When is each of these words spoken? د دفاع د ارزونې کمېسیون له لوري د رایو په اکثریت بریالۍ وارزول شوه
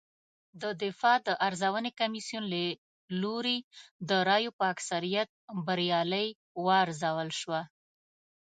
د 0.61 0.63
دفاع 0.83 1.17
د 1.27 1.29
ارزونې 1.47 1.91
کمېسیون 1.99 2.43
له 2.53 2.63
لوري 3.21 3.57
د 4.09 4.11
رایو 4.29 4.51
په 4.59 4.63
اکثریت 4.73 5.27
بریالۍ 5.67 6.27
وارزول 6.65 7.29
شوه 7.39 7.61